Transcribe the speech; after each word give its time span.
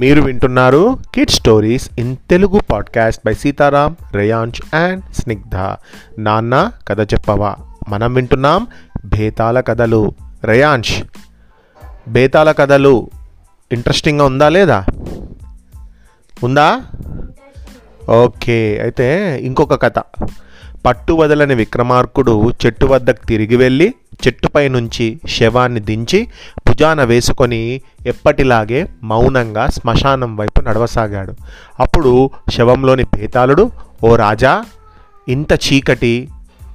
మీరు 0.00 0.22
వింటున్నారు 0.22 0.98
kid 1.14 1.30
stories 1.30 1.90
in 1.98 2.16
Telugu 2.30 2.60
podcast 2.70 3.22
by 3.26 3.34
Sitaram 3.34 3.96
Reyansh 4.14 4.76
and 4.76 5.14
Snigdha 5.14 5.56
నాన్న 6.18 6.72
కథ 6.88 7.00
చెప్పవా? 7.00 7.56
మనం 7.88 8.14
వింటున్నాం 8.14 8.66
భేతాల 9.04 9.60
కథలు. 9.60 10.14
రేయాంష్ 10.44 11.02
బేతాల 12.08 12.52
కథలు. 12.52 13.10
ఇంట్రెస్టింగ్గా 13.72 14.24
ఉందా 14.24 14.48
లేదా? 14.48 14.84
ఉందా? 16.42 16.80
ఓకే 18.10 18.80
అయితే 18.82 19.38
ఇంకొక 19.42 19.82
కథ. 19.82 20.02
పట్టు 20.86 21.12
వదలని 21.12 21.54
విక్రమార్కుడు 21.54 22.52
చెట్టు 22.66 22.86
వద్దకు 22.86 23.26
తిరిగి 23.26 23.56
వెళ్ళి 23.56 23.94
చెట్టుపై 24.26 24.68
నుంచి 24.68 25.20
శవాన్ని 25.28 25.80
దించి 25.80 26.28
భుజాన 26.68 27.04
వేసుకొని 27.04 27.80
ఎప్పటిలాగే 28.06 28.86
మౌనంగా 29.02 29.66
శ్మశానం 29.66 30.36
వైపు 30.36 30.60
నడవసాగాడు. 30.60 31.34
అప్పుడు 31.80 32.30
శవంలోని 32.50 33.04
పేతాళుడు 33.04 33.70
ఓ 34.04 34.16
రాజా 34.16 34.64
ఇంత 35.28 35.52
చీకటి 35.52 36.28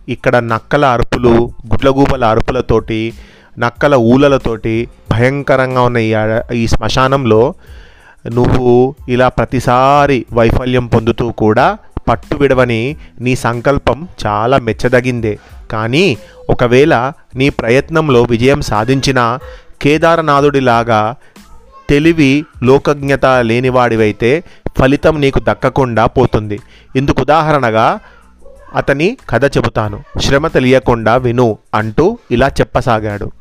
ఇక్కడ 0.09 0.37
నక్కల 0.37 0.85
అరుపులు 0.85 1.51
గుడ్లగూబల 1.73 2.25
అరుపులతోటి 2.25 3.13
నక్కల 3.59 3.95
ఊలలతోటి 3.95 4.87
భయంకరంగా 5.11 5.81
ఉన్న 5.81 5.97
ఈ 5.97 6.15
ఈ 6.53 6.67
శ్మశానంలో 6.67 7.53
నువ్వు 8.27 8.95
ఇలా 9.09 9.27
ప్రతిసారి 9.27 10.25
వైఫల్యం 10.33 10.85
పొందుతూ 10.87 11.31
కూడా 11.31 11.77
పట్టు 12.09 12.35
విడవని 12.35 12.95
నీ 13.21 13.35
సంకల్పం 13.35 14.07
చాలా 14.25 14.57
మెచ్చదగిందే. 14.57 15.39
కానీ 15.71 16.17
ఒకవేళ 16.49 17.11
నీ 17.35 17.49
ప్రయత్నంలో 17.49 18.23
విజయం 18.23 18.61
సాధించిన 18.61 19.39
కేదారనాథుడిలాగా 19.81 21.15
తెలివి 21.89 22.45
లోకజ్ఞత 22.63 23.25
లేనివాడివైతే 23.25 24.43
ఫలితం 24.79 25.21
నీకు 25.21 25.39
దక్కకుండా 25.39 26.05
పోతుంది. 26.05 26.59
ఇందుకు 26.95 27.21
ఉదాహరణగా 27.21 27.99
అతని 28.75 29.17
కథ 29.29 29.45
చెబుతాను. 29.45 30.03
శ్రమ 30.21 30.47
తెలియకుండా 30.47 31.15
విను 31.15 31.57
అంటూ 31.75 32.17
ఇలా 32.31 32.47
చెప్పసాగాడు. 32.47 33.31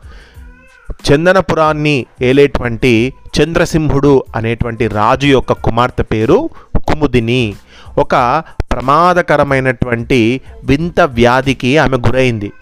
చందనపురాన్ని 0.91 2.07
ఏలేటువంటి 2.23 3.15
చంద్రసింహుడు 3.41 4.25
అనేటువంటి 4.37 4.89
రాజు 4.89 5.27
యొక్క 5.27 5.53
కుమార్తె 5.53 6.03
పేరు 6.03 6.51
కుముదిని. 6.77 7.55
ఒక 7.99 8.43
ప్రమాదకరమైనటువంటి 8.73 10.41
వింత 10.65 11.01
వ్యాధికి 11.01 11.79
ఆమె 11.79 11.97
గురైంది. 11.97 12.53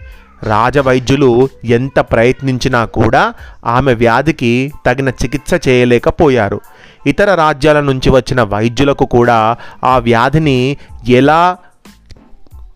రాజవైద్యులు 0.42 1.48
ఎంత 1.64 2.00
ప్రయత్నించినా 2.00 2.84
కూడా 2.84 3.34
ఆమె 3.66 3.94
వ్యాధికి 3.94 4.72
తగిన 4.86 5.08
చికిత్స 5.08 5.68
చేయలేకపోయారు. 5.68 6.60
ఇతర 7.06 7.34
రాజ్యాల 7.34 7.80
నుంచి 7.80 8.10
వచ్చిన 8.10 8.42
వైద్యులకు 8.42 9.04
కూడా 9.04 9.56
ఆ 9.84 9.98
వ్యాధిని 9.98 10.76
ఎలా 11.08 11.56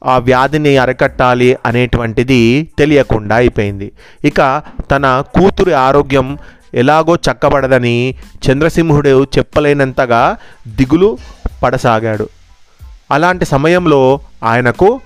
ఆ 0.04 0.18
వ్యాధిని 0.18 0.76
అరికట్టాలి 0.76 1.56
అనేటువంటిది 1.66 2.68
తెలియకుండా 2.78 3.36
అయిపోయింది. 3.36 3.92
ఇక 4.24 4.62
తన 4.90 5.22
కూతురి 5.34 5.72
ఆరోగ్యం 5.72 6.38
ఎలాగో 6.74 7.16
చక్కబడదని 7.16 8.14
చంద్రసింహుడు 8.46 9.26
చెప్పలేనంతగా 9.38 10.36
దిగులు 10.68 11.18
పడసాగాడు. 11.62 12.28
అలాంటి 13.10 13.44
సమయంలో 13.44 14.20
ఆయనకు 14.44 15.00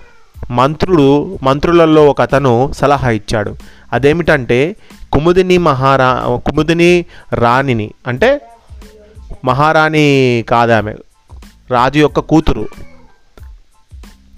మంత్రుడు 0.50 1.38
మంత్రులలో 1.42 2.06
ఒక 2.06 2.20
అతను 2.20 2.72
సలహా 2.76 3.10
ఇచ్చాడు. 3.10 3.56
అదేమిటంటే 3.92 4.76
కుముదిని 5.12 5.58
మహారా 5.58 6.38
కుముదిని 6.46 7.04
రాణిని 7.34 7.90
అంటే 8.06 8.40
మహారాణి 9.44 10.44
కాదామె 10.48 10.94
రాజు 11.70 11.98
యొక్క 11.98 12.20
కూతురు 12.20 12.68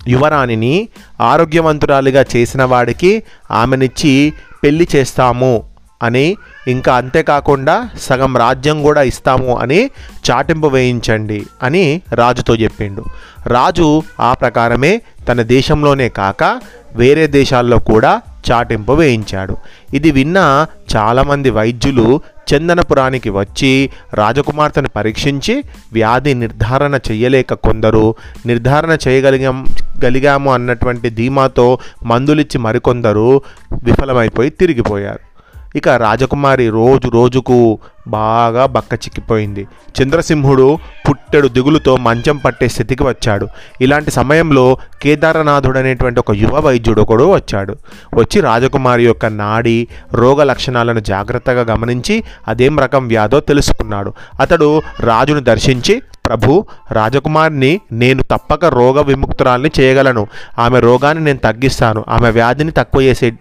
యువరాణిని 0.09 0.89
ఆరోగ్యవంతురాలిగా 1.21 2.25
చేసిన 2.37 2.65
వాడికి 2.65 3.23
ఆమెనిచ్చి 3.51 4.33
పెళ్ళి 4.65 4.89
చేస్తాము 4.97 5.65
అని 6.03 6.37
ఇంకా 6.69 6.97
అంతేకాకుండా 6.97 7.89
సగం 8.01 8.37
రాజ్యం 8.37 8.83
కూడా 8.83 9.03
ఇస్తాము 9.03 9.59
అని 9.59 9.91
చాటింపు 10.31 10.67
వేయించండి 10.67 11.47
అని 11.63 12.03
రాజుతో 12.13 12.57
చెప్పిండు. 12.57 13.05
రాజు 13.47 14.03
ఆ 14.21 14.35
ప్రకారమే 14.35 15.03
తన 15.29 15.43
దేశంలోనే 15.43 16.09
కాక 16.09 16.61
వేరే 16.95 17.27
దేశాల్లో 17.27 17.79
కూడా 17.79 18.23
చాటింపు 18.51 18.93
వేయించాడు. 18.93 19.57
ఇది 19.95 20.11
విన్న 20.11 20.67
చాలామంది 20.97 21.51
వైద్యులు 21.51 22.21
చందనపురానికి 22.55 23.31
వచ్చి 23.31 23.91
రాజకుమార్తెను 24.15 24.89
పరీక్షించి 24.89 25.65
వ్యాధి 25.93 26.35
నిర్ధారణ 26.35 26.99
చేయలేక 27.11 27.55
కొందరు 27.55 28.15
నిర్ధారణ 28.47 28.97
చేయగలిగాం 29.09 29.67
గలిగాము 30.05 30.53
అన్నటువంటి 30.53 31.11
ధీమాతో 31.11 31.79
మందులిచ్చి 32.05 32.59
మరికొందరు 32.59 33.41
విఫలమైపోయి 33.83 34.51
తిరిగిపోయారు. 34.51 35.36
ఇక 35.77 35.89
రాజకుమారి 35.89 36.69
రోజు 36.69 37.09
రోజుకు 37.09 37.79
బాగా 38.09 38.67
బక్క 38.67 38.95
చిక్కిపోయింది. 38.95 39.67
చంద్రసింహుడు 39.97 40.79
పుట్టెడు 41.09 41.49
దిగులుతో 41.49 41.97
మంచం 41.97 42.37
పట్టే 42.37 42.69
స్థితికి 42.69 43.03
వచ్చాడు. 43.03 43.49
ఇలాంటి 43.81 44.11
సమయంలో 44.11 44.79
కేదారనాథుడు 45.03 45.79
అనేటువంటి 45.79 46.21
ఒక 46.21 46.31
యువ 46.31 46.61
వైద్యుడు 46.61 47.01
ఒకడు 47.01 47.35
వచ్చాడు. 47.35 47.77
వచ్చి 48.15 48.41
రాజకుమారి 48.41 49.05
యొక్క 49.05 49.27
నాడి 49.27 49.89
రోగ 50.15 50.43
లక్షణాలను 50.43 51.01
జాగ్రత్తగా 51.01 51.63
గమనించి 51.75 52.25
అదేం 52.49 52.79
రకం 52.79 53.07
వ్యాధో 53.09 53.41
తెలుసుకున్నాడు. 53.41 54.13
అతడు 54.41 54.83
రాజును 55.01 55.41
దర్శించి 55.41 56.03
ప్రభు 56.27 56.65
రాజకుమారిని 56.93 57.81
నేను 57.93 58.23
తప్పక 58.23 58.65
రోగ 58.65 59.01
విముక్తురాల్ని 59.01 59.71
చేయగలను. 59.81 60.27
ఆమె 60.59 60.81
రోగాన్ని 60.81 61.25
నేను 61.25 61.39
తగ్గిస్తాను. 61.39 62.05
ఆమె 62.09 62.31
వ్యాధిని 62.31 62.71
తక్కువ 62.71 63.03
చేసే 63.03 63.33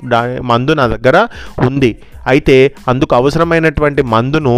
మందు 0.42 0.72
నా 0.72 0.88
దగ్గర 0.88 1.28
ఉంది. 1.60 1.98
అయితే 2.26 2.58
అందుకు 2.88 3.16
అవసరమైనటువంటి 3.16 4.02
మందును 4.08 4.56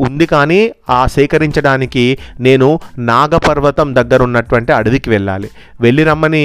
ఉంది 0.00 0.26
కానీ 0.26 0.60
ఆ 0.90 1.06
సేకరించడానికి 1.06 2.04
నేను 2.40 2.68
నాగపర్వతం 3.08 3.96
దగ్గర 3.96 4.22
ఉన్నటువంటి 4.22 4.72
అడవికి 4.72 5.10
వెళ్ళాలి. 5.10 5.48
వెళ్ళి 5.80 6.04
రమ్మని 6.04 6.44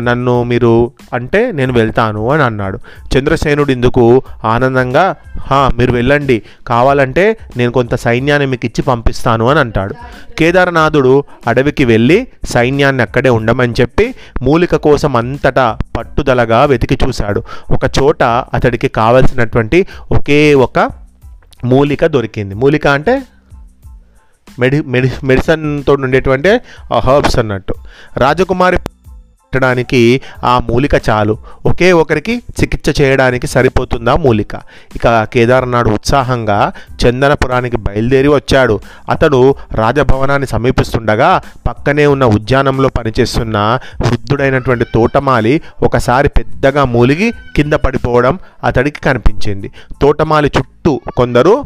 నన్ను 0.00 0.42
మీరు 0.42 0.72
అంటే 1.12 1.52
నేను 1.52 1.72
వెళ్తాను 1.72 2.30
అని 2.30 2.42
అన్నాడు. 2.42 2.78
చంద్రసేనుడు 3.12 3.72
ఇందుకు 3.72 4.04
ఆనందంగా 4.44 5.04
"హా, 5.40 5.70
మీరు 5.78 5.92
వెళ్ళండి. 5.92 6.36
కావాలంటే 6.66 7.24
నేను 7.56 7.72
కొంత 7.72 7.94
సైన్యాన్ని 7.96 8.46
మీకు 8.46 8.66
ఇచ్చి 8.66 8.82
పంపిస్తాను 8.82 9.48
అని 9.48 9.60
అంటాడు. 9.60 9.94
కేదారనాథుడు 10.38 11.14
అడవికి 11.46 11.84
వెళ్ళి 11.84 12.18
సైన్యాన్ని 12.48 13.02
అక్కడే 13.02 13.30
ఉండమని 13.30 13.74
చెప్పి 13.80 14.06
మూలిక 14.42 14.76
కోసం 14.86 15.16
అంతటా 15.16 15.66
పట్టుదలగా 15.96 16.64
వెతికి 16.64 16.98
చూశాడు. 17.04 17.40
ఒక 17.70 17.84
చోట 17.98 18.22
అతడికి 18.54 18.88
కావలసినటువంటి 18.90 19.78
ఒకే 20.12 20.54
ఒక 20.54 20.90
మూలిక 21.64 22.06
దొరికింది. 22.06 22.54
మూలిక 22.54 22.86
అంటే 22.86 23.22
మెడి 24.58 24.82
మెడి 24.82 25.12
మెడిసిన్తో 25.24 25.92
ఉండేటువంటి 25.92 26.60
హర్బ్స్ 26.98 27.38
అన్నట్టు. 27.38 27.74
రాజకుమారి 28.16 28.78
పెట్టడానికి 29.54 30.20
ఆ 30.44 30.58
మూలిక 30.70 30.94
చాలు. 31.10 31.38
ఒకే 31.66 31.92
ఒకరికి 31.92 32.42
చికిత్స 32.60 33.00
చేయడానికి 33.00 33.46
సరిపోతుందా 33.46 34.16
మూలిక? 34.16 34.54
ఇక 34.96 35.24
కేదార్నాథ్ 35.24 35.88
ఉత్సాహంగా 35.88 36.72
చందనపురానికి 37.02 37.76
బయలుదేరి 37.76 38.28
వచ్చాడు. 38.28 38.80
అతడు 39.10 39.54
రాజభవనాన్ని 39.74 40.48
సమీపిస్తుండగా 40.48 41.42
పక్కనే 41.68 42.06
ఉన్న 42.06 42.24
ఉద్యానంలో 42.24 42.88
పనిచేస్తున్న 42.88 43.78
వృద్ధుడైనటువంటి 44.06 44.84
తోటమాలి 44.94 45.60
ఒకసారి 45.82 46.28
పెద్దగా 46.28 46.84
మూలిగి 46.84 47.32
కింద 47.56 47.72
పడిపోవడం 47.72 48.38
అతడికి 48.64 49.00
కనిపించింది. 49.00 49.70
తోటమాలి 50.02 50.50
చుట్టూ 50.58 51.00
కొందరు 51.16 51.64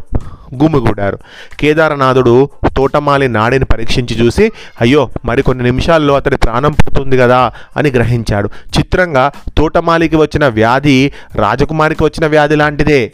గుమిగూడారు. 0.63 1.19
కేదారనాథుడు 1.61 2.49
తోటమాలి 2.79 3.29
నాడిని 3.29 3.65
పరీక్షించి 3.65 4.25
చూసి 4.25 4.53
అయ్యో 4.81 5.11
మరికొన్ని 5.25 5.65
నిమిషాల్లో 5.65 6.17
అతడి 6.17 6.37
ప్రాణం 6.37 6.73
పోతుంది 6.73 7.19
కదా 7.19 7.53
అని 7.77 7.91
గ్రహించాడు. 7.91 8.51
చిత్రంగా 8.79 9.33
తోటమాలికి 9.59 10.17
వచ్చిన 10.17 10.49
వ్యాధి 10.49 11.13
రాజకుమారికి 11.35 12.05
వచ్చిన 12.05 12.27
వ్యాధి 12.27 12.57
లాంటిదే. 12.57 13.13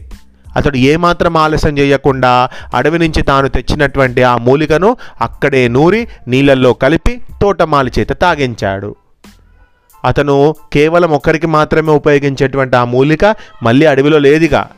అతడు 0.57 0.77
ఏమాత్రం 0.77 1.37
ఆలస్యం 1.37 1.79
చేయకుండా 1.79 2.49
అడవి 2.75 2.99
నుంచి 2.99 3.23
తాను 3.23 3.49
తెచ్చినటువంటి 3.49 4.23
ఆ 4.23 4.37
మూలికను 4.37 4.97
అక్కడే 5.21 5.69
నూరి 5.69 6.09
నీళ్ళల్లో 6.29 6.73
కలిపి 6.73 7.21
తోటమాలి 7.43 7.93
చేత 7.99 8.13
తాగించాడు. 8.13 8.95
అతను 10.05 10.55
కేవలం 10.73 11.11
ఒక్కరికి 11.11 11.47
మాత్రమే 11.47 11.93
ఉపయోగించేటువంటి 11.93 12.77
ఆ 12.77 12.85
మూలిక 12.85 13.37
మళ్ళీ 13.63 13.87
అడవిలో 13.87 14.19
లేదుగా. 14.19 14.69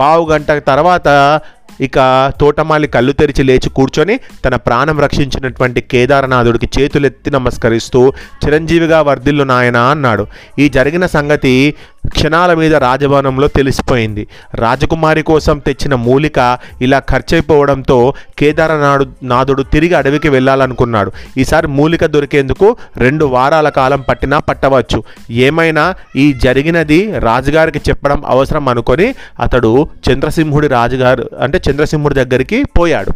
పావు 0.00 0.30
గంట 0.30 0.52
తర్వాత 0.52 1.40
ఇక 1.80 1.98
తోటమాలి 2.40 2.86
కళ్ళు 2.86 3.12
తెరిచి 3.12 3.42
లేచి 3.44 3.68
కూర్చొని 3.68 4.20
తన 4.46 4.56
ప్రాణం 4.56 5.00
రక్షించినటువంటి 5.00 5.80
కేదారనాథుడికి 5.80 6.80
చేతులెత్తి 6.80 7.30
నమస్కరిస్తూ 7.30 8.12
చిరంజీవిగా 8.44 9.00
వర్ధిల్లు 9.00 9.44
నాయన 9.44 9.76
అన్నాడు. 9.76 10.26
ఈ 10.58 10.68
జరిగిన 10.68 11.06
సంగతి 11.06 11.74
క్షణాల 12.08 12.54
మీద 12.54 12.74
రాజభవనంలో 12.74 13.48
తెలిసిపోయింది. 13.48 14.26
రాజకుమారి 14.54 15.22
కోసం 15.22 15.58
తెచ్చిన 15.58 15.94
మూలిక 15.94 16.58
ఇలా 16.80 16.98
ఖర్చయిపోవడంతో 16.98 18.14
కేదారనాడు 18.38 19.06
నాథుడు 19.22 19.62
తిరిగి 19.62 19.94
అడవికి 19.94 20.28
వెళ్ళాలనుకున్నాడు. 20.28 21.12
ఈసారి 21.38 21.66
మూలిక 21.66 22.04
దొరికేందుకు 22.04 22.76
రెండు 22.96 23.24
వారాల 23.24 23.68
కాలం 23.68 24.00
పట్టినా 24.00 24.38
పట్టవచ్చు. 24.38 25.04
ఏమైనా 25.30 25.94
ఈ 26.16 26.32
జరిగినది 26.32 27.18
రాజుగారికి 27.18 27.78
చెప్పడం 27.78 28.22
అవసరం 28.26 28.68
అనుకొని 28.68 29.14
అతడు 29.40 29.88
చంద్రసింహుడి 30.12 30.68
రాజుగారు 30.68 31.30
అంటే 31.40 31.60
చంద్రసింహుడి 31.70 32.14
దగ్గరికి 32.14 32.64
పోయాడు. 32.78 33.12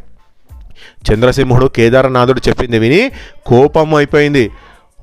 చంద్రసింహుడు 1.12 1.66
కేదారనాథుడు 1.66 2.40
చెప్పింది 2.48 2.78
విని 2.78 3.10
కోపం 3.46 3.94
అయిపోయింది. 3.94 4.50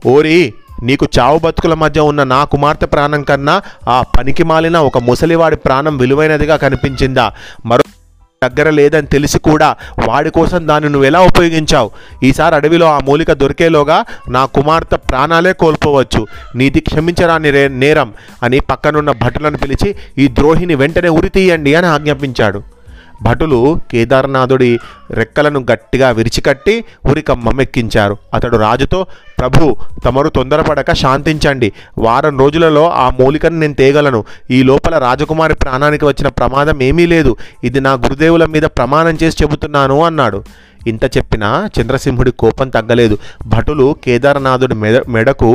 ఓరి 0.05 0.53
నీకు 0.83 1.07
చావు 1.19 1.39
బతుకుల 1.39 1.73
మధ్య 1.73 2.01
ఉన్న 2.01 2.23
నా 2.23 2.43
కుమార్తె 2.43 2.85
ప్రాణం 2.85 3.23
కన్నా 3.23 3.61
ఆ 3.87 4.01
పనికి 4.01 4.43
మాలిన 4.43 4.77
ఒక 4.77 4.97
ముసలివాడి 4.97 5.55
ప్రాణం 5.55 5.97
విలువైనదిగా 5.97 6.55
కనిపించిందా? 6.55 7.31
మరో 7.65 7.83
దగ్గర 8.43 8.69
లేదని 8.69 9.07
తెలిసి 9.07 9.39
కూడా 9.39 9.75
వాడి 10.07 10.29
కోసం 10.29 10.67
దాన్ని 10.67 10.89
నువ్వు 10.89 11.07
ఎలా 11.07 11.19
ఉపయోగించావు? 11.19 11.91
ఈసారి 12.23 12.55
అడవిలో 12.55 12.85
ఆ 12.85 12.99
మూలిక 12.99 13.31
దొరికేలోగా 13.31 14.05
నా 14.29 14.45
కుమార్తె 14.45 14.97
ప్రాణాలే 14.97 15.53
కోల్పోవచ్చు. 15.53 16.27
నీది 16.55 16.79
క్షమించరాని 16.79 17.69
నేరం 17.69 18.13
అని 18.43 18.59
పక్కనున్న 18.59 19.11
భటులను 19.11 19.57
పిలిచి 19.57 19.95
ఈ 20.17 20.27
ద్రోహిని 20.27 20.75
వెంటనే 20.75 21.09
ఉరి 21.09 21.29
తీయండి 21.29 21.75
అని 21.75 21.87
ఆజ్ఞాపించాడు. 21.87 22.76
భటులు 23.21 23.79
కేదార్నాథుడి 23.91 24.79
రెక్కలను 25.11 25.65
గట్టిగా 25.71 26.09
విరిచికట్టి 26.09 26.83
ఉరికమ్మం 27.05 27.61
ఎక్కించారు 27.61 28.17
అతడు 28.33 28.57
రాజుతో 28.57 29.05
ప్రభు 29.39 29.75
తమరు 30.05 30.29
తొందరపడక 30.29 30.93
శాంతించండి. 30.93 31.71
వారం 31.97 32.39
రోజులలో 32.39 32.89
ఆ 32.89 33.09
మూలికను 33.09 33.59
నేను 33.59 33.73
తేగలను. 33.73 34.23
ఈ 34.51 34.63
లోపల 34.63 34.97
రాజకుమారి 34.97 35.53
ప్రాణానికి 35.53 36.05
వచ్చిన 36.05 36.27
ప్రమాదం 36.27 36.81
ఏమీ 36.81 37.05
లేదు. 37.05 37.35
ఇది 37.63 37.79
నా 37.79 37.93
గురుదేవుల 37.93 38.45
మీద 38.45 38.63
ప్రమాణం 38.63 39.17
చేసి 39.23 39.43
చెబుతున్నాను 39.43 40.03
అన్నాడు. 40.03 40.43
ఇంత 40.91 41.05
చెప్పినా 41.17 41.49
చంద్రసింహుడి 41.75 42.31
కోపం 42.43 42.67
తగ్గలేదు. 42.75 43.15
భటులు 43.47 43.87
కేదారనాథుడి 44.03 44.75
మెడ 44.83 45.03
మెడకు 45.09 45.49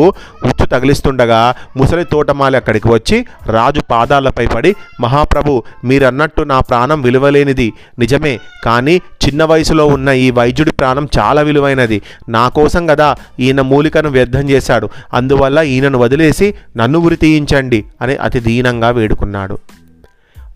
ఉచ్చు 0.49 0.67
తగిలిస్తుండగా 0.73 1.41
ముసలి 1.77 2.05
తోటమాలి 2.05 2.57
అక్కడికి 2.57 2.89
వచ్చి 2.89 3.19
రాజు 3.47 3.83
పాదాలపై 3.91 4.47
పడి 4.55 4.71
మహాప్రభు 5.01 5.55
మీరన్నట్టు 5.85 6.43
నా 6.53 6.61
ప్రాణం 6.61 7.03
విలువలేనిది. 7.03 7.69
నిజమే 7.99 8.35
కానీ 8.65 8.97
చిన్న 9.25 9.43
వయసులో 9.45 9.87
ఉన్న 9.87 10.09
ఈ 10.25 10.31
వైద్యుడి 10.31 10.73
ప్రాణం 10.73 11.09
చాలా 11.19 11.43
విలువైనది. 11.43 11.99
నా 12.29 12.45
కోసం 12.59 12.83
కదా 12.87 13.09
ఈయన 13.41 13.61
మూలికను 13.73 14.11
వ్యర్థం 14.17 14.45
చేశాడు. 14.51 14.89
అందువల్ల 15.15 15.59
ఈయనను 15.75 15.99
వదిలేసి 15.99 16.49
నన్ను 16.77 16.99
ఉరి 16.99 17.17
తీయించండి 17.17 17.81
అని 18.03 18.17
అతి 18.27 18.41
దీనంగా 18.41 18.91
వేడుకున్నాడు. 18.99 19.59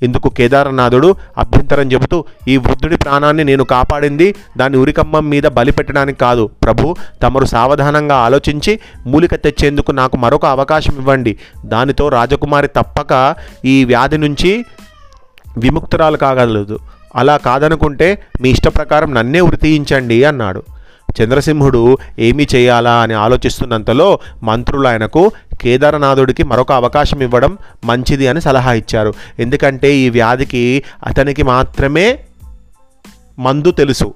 ఇందుకు 0.03 0.29
కేదారనాథుడు 0.29 1.17
అభ్యంతరం 1.39 1.93
చెబుతూ 1.93 2.25
ఈ 2.49 2.57
వృద్ధుడి 2.57 2.97
ప్రాణాన్ని 2.97 3.45
నేను 3.45 3.65
కాపాడింది 3.65 4.35
దాని 4.57 4.77
ఉరికమ్మం 4.77 5.29
మీద 5.29 5.43
బలి 5.43 5.73
పెట్టడానికి 5.73 6.19
కాదు. 6.19 6.51
ప్రభు 6.63 6.97
తమరు 7.23 7.45
సావధానంగా 7.45 8.17
ఆలోచించి 8.17 8.81
మూలిక 9.07 9.35
తెచ్చేందుకు 9.35 9.93
నాకు 9.93 10.17
మరొక 10.17 10.47
అవకాశం 10.47 10.93
ఇవ్వండి. 10.99 11.39
దానితో 11.65 12.09
రాజకుమారి 12.09 12.69
తప్పక 12.69 13.37
ఈ 13.65 13.85
వ్యాధి 13.85 14.19
నుంచి 14.19 14.65
విముక్తురాలు 15.59 16.17
కాగలదు. 16.17 16.79
అలా 17.17 17.37
కాదనుకుంటే 17.37 18.23
మీ 18.41 18.51
ఇష్ట 18.51 18.69
ప్రకారం 18.69 19.15
నన్నే 19.15 19.41
ఉరి 19.41 19.57
తీయించండి 19.57 20.25
అన్నాడు. 20.25 20.63
చంద్రసింహుడు 21.23 21.99
ఏమి 22.19 22.47
చేయాలా 22.55 23.01
అని 23.01 23.15
ఆలోచిస్తున్నంతలో 23.15 24.19
మంత్రులు 24.43 24.89
ఆయనకు 24.89 25.33
కేదారనాథుడికి 25.61 26.43
మరొక 26.43 26.73
అవకాశం 26.73 27.23
ఇవ్వడం 27.23 27.59
మంచిది 27.85 28.29
అని 28.29 28.41
సలహా 28.41 28.73
ఇచ్చారు. 28.73 29.15
ఎందుకంటే 29.39 29.97
ఈ 29.97 30.11
వ్యాధికి 30.11 30.83
అతనికి 31.05 31.43
మాత్రమే 31.43 32.19
మందు 33.39 33.71
తెలుసు. 33.71 34.15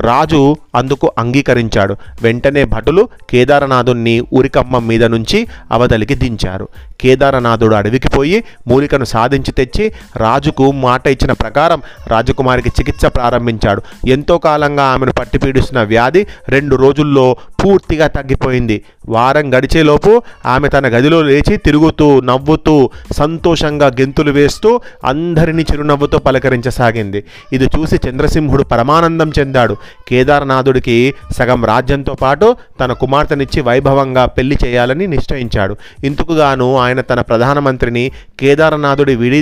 రాజు 0.00 0.56
అందుకు 0.74 1.12
అంగీకరించాడు. 1.18 1.96
వెంటనే 2.22 2.64
భటులు 2.64 3.08
కేదారనాథుణ్ణి 3.30 4.20
ఉరికమ్మం 4.32 4.86
మీద 4.86 5.04
నుంచి 5.04 5.48
అవతలికి 5.72 6.14
దించారు. 6.14 6.68
కేదారనాథుడు 7.00 7.74
అడవికి 7.74 8.08
పోయి 8.08 8.44
మూలికను 8.66 9.04
సాధించి 9.04 9.52
తెచ్చి 9.52 9.92
రాజుకు 10.16 10.72
మాట 10.72 11.06
ఇచ్చిన 11.06 11.32
ప్రకారం 11.32 11.82
రాజకుమారికి 12.06 12.68
చికిత్స 12.68 13.06
ప్రారంభించాడు. 13.06 13.82
ఎంతో 14.06 14.38
కాలంగా 14.38 14.84
ఆమెను 14.84 15.12
పట్టి 15.12 15.38
పీడిస్తున్న 15.38 15.82
వ్యాధి 15.82 16.26
రెండు 16.48 16.76
రోజుల్లో 16.76 17.36
పూర్తిగా 17.64 18.06
తగ్గిపోయింది. 18.06 18.84
వారం 19.08 19.54
గడిచేలోపు 19.54 20.22
ఆమె 20.46 20.68
తన 20.68 20.86
గదిలో 20.86 21.22
లేచి 21.22 21.56
తిరుగుతూ 21.56 22.20
నవ్వుతూ 22.20 22.90
సంతోషంగా 23.12 23.86
గెంతులు 23.86 24.30
వేస్తూ 24.30 24.80
అందరినీ 25.04 25.62
చిరునవ్వుతో 25.62 26.18
పలకరించసాగింది. 26.18 27.24
ఇది 27.52 27.64
చూసి 27.64 28.00
చంద్రసింహుడు 28.08 28.62
పరమానందం 28.62 29.32
చెందాడు. 29.38 29.76
కేదారనాథుడికి 30.08 31.14
సగం 31.38 31.64
రాజ్యంతో 31.64 32.14
పాటు 32.14 32.56
తన 32.80 32.92
కుమార్తెనిచ్చి 32.92 33.60
వైభవంగా 33.60 34.26
పెళ్ళి 34.26 34.56
చేయాలని 34.64 35.06
నిశ్చయించాడు. 35.06 35.76
ఇందుకుగాను 36.04 36.76
ఆయన 36.76 37.00
తన 37.00 37.20
ప్రధానమంత్రిని 37.20 38.04
కేదారనాథుడి 38.40 39.14
విడి 39.16 39.40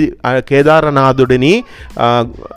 కేదారనాథుడిని 0.49 1.63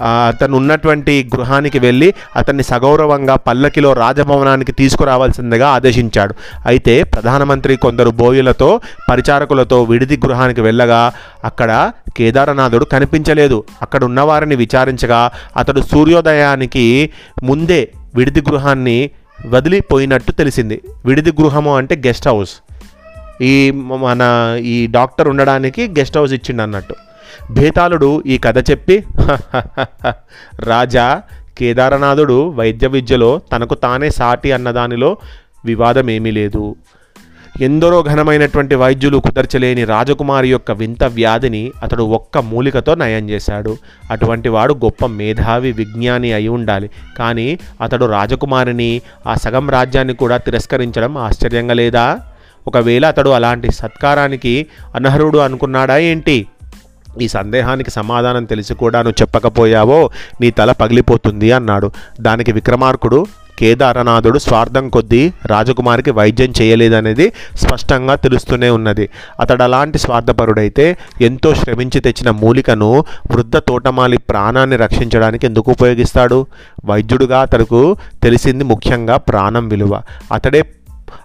అతను 0.03 0.57
ఉన్నటువంటి 0.57 1.31
గృహానికి 1.37 1.79
వెళ్ళి 1.79 2.15
అతన్ని 2.37 2.63
సగౌరవంగా 2.63 3.37
పల్లకిలో 3.37 3.93
రాజభవనానికి 3.93 4.73
తీసుకురావాల్సిందిగా 4.73 5.69
ఆదేశించాడు. 5.69 6.35
అయితే 6.67 7.03
ప్రధానమంత్రి 7.03 7.77
కొందరు 7.77 8.11
బోయులతో 8.11 8.81
పరిచారకులతో 9.11 9.83
విడిది 9.83 10.17
గృహానికి 10.17 10.61
వెళ్ళగా 10.61 11.13
అక్కడ 11.45 11.91
కేదారనాథుడు 12.17 12.85
కనిపించలేదు. 12.85 13.65
అక్కడ 13.83 14.05
ఉన్నవారిని 14.05 14.57
విచారించగా 14.57 15.31
అతడు 15.57 15.81
సూర్యోదయానికి 15.81 17.11
ముందే 17.43 17.81
విడిది 18.15 18.41
గృహాన్ని 18.41 19.11
వదిలిపోయినట్టు 19.47 20.33
తెలిసింది. 20.33 20.83
విడిది 21.07 21.33
గృహము 21.33 21.77
అంటే 21.77 21.97
గెస్ట్ 21.97 22.29
హౌస్. 22.29 22.51
ఈ 23.43 23.71
మన 23.71 24.23
ఈ 24.61 24.87
డాక్టర్ 24.87 25.29
ఉండడానికి 25.29 25.89
గెస్ట్ 25.89 26.19
హౌస్ 26.19 26.33
ఇచ్చిండు 26.33 26.63
అన్నట్టు. 26.63 26.95
భేతాళుడు 27.51 28.23
ఈ 28.27 28.39
కథ 28.39 28.71
చెప్పి 28.71 29.05
రాజా 30.61 31.23
కేదారనాథుడు 31.59 32.49
వైద్య 32.49 32.87
విద్యలో 32.87 33.41
తనకు 33.53 33.75
తానే 33.75 34.11
సాటి 34.11 34.53
అన్నదానిలో 34.53 35.17
వివాదం 35.65 36.11
ఏమీ 36.11 36.31
లేదు. 36.31 36.77
ఎందరో 37.61 38.03
ఘనమైనటువంటి 38.03 38.75
వైద్యులు 38.75 39.19
కుదర్చలేని 39.19 39.85
రాజకుమారి 39.85 40.51
యొక్క 40.51 40.73
వింత 40.73 41.05
వ్యాధిని 41.05 41.73
అతడు 41.83 42.03
ఒక్క 42.03 42.39
మూలికతో 42.39 42.95
నయం 42.95 43.31
చేశాడు. 43.31 43.77
అటువంటి 44.11 44.49
వాడు 44.49 44.75
గొప్ప 44.75 45.07
మేధావి 45.07 45.73
విజ్ఞాని 45.73 46.33
అయి 46.33 46.49
ఉండాలి. 46.49 46.91
కానీ 47.19 47.59
అతడు 47.81 48.05
రాజకుమారిని 48.05 49.03
ఆ 49.27 49.35
సగం 49.35 49.71
రాజ్యాన్ని 49.71 50.15
కూడా 50.15 50.37
తిరస్కరించడం 50.37 51.19
ఆశ్చర్యంగా 51.19 51.75
లేదా? 51.75 52.19
ఒకవేళ 52.67 53.07
అతడు 53.07 53.31
అలాంటి 53.31 53.73
సత్కారానికి 53.73 54.67
అనర్హుడు 54.95 55.39
అనుకున్నాడా 55.39 55.99
ఏంటి? 55.99 56.47
ఈ 57.21 57.29
సందేహానికి 57.29 57.91
సమాధానం 57.91 58.45
తెలిసి 58.45 58.75
కూడా 58.75 59.03
నువ్వు 59.03 59.23
చెప్పకపోయావో 59.23 60.11
నీ 60.41 60.51
తల 60.51 60.73
పగిలిపోతుంది 60.73 61.53
అన్నాడు. 61.53 61.91
దానికి 62.21 62.53
విక్రమార్కుడు 62.53 63.27
కేదారనాథుడు 63.61 64.39
స్వార్థం 64.39 64.89
కొద్దీ 64.89 65.33
రాజకుమారికి 65.47 66.11
వైద్యం 66.11 66.53
చేయలేదనేది 66.61 67.33
స్పష్టంగా 67.57 68.15
తెలుస్తూనే 68.15 68.71
ఉన్నది. 68.71 69.09
అతడు 69.41 69.63
అలాంటి 69.63 69.99
స్వార్థపరుడైతే 69.99 70.97
ఎంతో 71.21 71.55
శ్రమించి 71.55 72.01
తెచ్చిన 72.01 72.31
మూలికను 72.31 73.05
వృద్ధ 73.31 73.57
తోటమాలి 73.57 74.19
ప్రాణాన్ని 74.19 74.77
రక్షించడానికి 74.77 75.47
ఎందుకు 75.47 75.71
ఉపయోగిస్తాడు? 75.71 76.47
వైద్యుడుగా 76.85 77.41
అతడుకు 77.41 77.97
తెలిసింది 78.23 78.65
ముఖ్యంగా 78.65 79.17
ప్రాణం 79.17 79.69
విలువ. 79.69 80.03
అతడే 80.33 80.63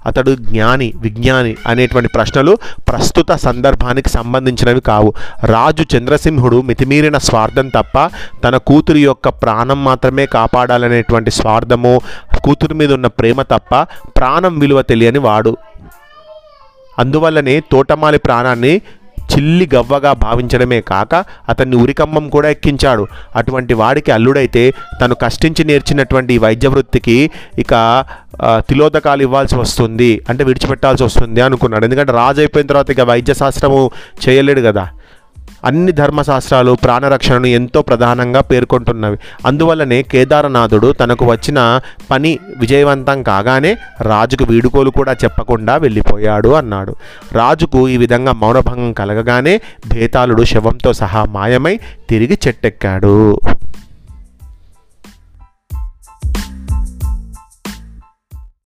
అతడు 0.06 0.36
జ్ఞాని 0.36 0.94
విజ్ఞాని 0.96 1.56
అనేటువంటి 1.68 2.10
ప్రశ్నలు 2.10 2.58
ప్రస్తుత 2.88 3.32
సందర్భానికి 3.32 4.10
సంబంధించినవి 4.10 4.82
కావు. 4.82 5.14
రాజు 5.46 5.98
చంద్రసింహుడు 5.98 6.62
మితిమీరిన 6.62 7.18
స్వార్థం 7.18 7.70
తప్ప 7.70 8.10
తన 8.44 8.58
కూతురి 8.58 9.04
యొక్క 9.04 9.30
ప్రాణం 9.30 9.84
మాత్రమే 9.84 10.26
కాపాడాలనేటువంటి 10.26 11.32
స్వార్థము 11.32 12.02
కూతురి 12.44 12.74
మీద 12.74 12.94
ఉన్న 12.94 13.08
ప్రేమ 13.08 13.42
తప్ప 13.42 13.82
ప్రాణం 14.18 14.60
విలువ 14.60 14.82
తెలియని 14.82 15.20
వాడు. 15.20 15.58
అందువల్లనే 17.00 17.60
తోటమాలి 17.60 18.18
ప్రాణాన్ని 18.18 18.82
చిల్లి 19.34 19.70
గవ్వగా 19.76 20.14
భావించడమే 20.14 20.80
కాక 20.82 21.16
అతన్ని 21.50 21.76
ఉరికమ్మం 21.84 22.26
కూడా 22.36 22.50
ఎక్కించాడు. 22.50 23.08
అటువంటి 23.36 23.74
వాడికి 23.82 24.12
అల్లుడైతే 24.12 24.64
తను 25.02 25.16
కష్టించి 25.16 25.64
నేర్చినటువంటి 25.64 26.34
ఈ 26.34 26.38
వైద్య 26.38 26.68
వృత్తికి 26.68 27.18
ఇక 27.60 27.74
తిలోదకాలు 28.70 29.22
ఇవ్వాల్సి 29.22 29.56
వస్తుంది. 29.56 30.12
అంటే 30.30 30.44
విడిచిపెట్టాల్సి 30.44 31.04
వస్తుంది 31.04 31.42
అనుకున్నాడు. 31.42 31.86
ఎందుకంటే 31.86 32.12
రాజు 32.12 32.40
అయిపోయిన 32.40 32.68
తర్వాత 32.68 32.90
ఇక 32.92 33.02
వైద్య 33.02 33.34
శాస్త్రము 33.34 33.82
చేయలేడు 34.26 34.62
కదా. 34.62 34.86
అన్ని 35.66 35.92
ధర్మశాస్త్రాలు 35.92 36.72
ప్రాణరక్షణను 36.72 37.48
ఎంతో 37.48 37.82
ప్రధానంగా 37.82 38.42
పేర్కొంటున్నవి. 38.42 39.18
అందువల్లనే 39.46 40.02
కేదారనాథుడు 40.02 40.92
తనకు 40.92 41.26
వచ్చిన 41.26 41.80
పని 42.12 42.40
విజయవంతం 42.58 43.24
కాగానే 43.24 43.78
రాజుకు 44.02 44.44
వీడుకోలు 44.44 44.90
కూడా 44.90 45.14
చెప్పకుండా 45.14 45.76
వెళ్ళిపోయాడు 45.78 46.50
అన్నాడు. 46.50 46.96
రాజుకు 47.34 47.90
ఈ 47.90 47.98
విధంగా 47.98 48.32
మౌనభంగం 48.32 48.94
కలగగానే 48.94 49.62
భేతాళుడు 49.88 50.44
శవంతో 50.44 50.94
సహా 50.94 51.26
మాయమై 51.26 51.80
తిరిగి 52.10 52.38
చెట్టెక్కాడు. 52.48 53.40